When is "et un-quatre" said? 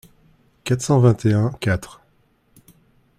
1.27-2.01